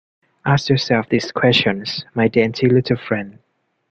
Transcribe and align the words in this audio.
Ask 0.45 0.67
yourself 0.69 1.09
these 1.09 1.31
questions, 1.31 2.05
my 2.15 2.27
dainty 2.27 2.67
little 2.67 2.97
friend! 2.97 3.37